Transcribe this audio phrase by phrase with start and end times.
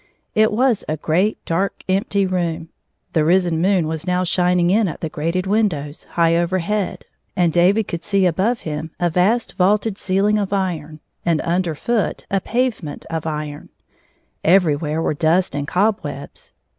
[0.33, 2.69] It was a great, dark, empty room.
[3.13, 7.87] The risen moon was now shining in at the grated windows, high overhead, and David
[7.87, 12.81] could see above him a vast vaulted ceiling of iron, and under foot a pave
[12.81, 13.69] ment of iron.
[14.43, 16.53] Everywhere were dust and cobwebs.